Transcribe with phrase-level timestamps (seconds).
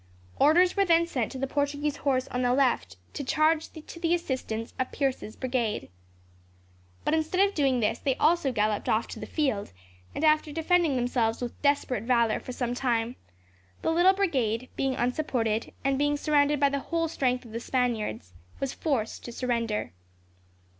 [0.39, 4.15] Orders were then sent to the Portuguese horse on the left to charge to the
[4.15, 5.89] assistance of Pierce's brigade.
[7.05, 9.71] But instead of doing this, they also galloped off the field,
[10.15, 13.15] and after defending themselves with desperate valour for some time,
[13.83, 18.33] the little brigade, being unsupported, and being surrounded by the whole strength of the Spaniards,
[18.59, 19.93] was forced to surrender.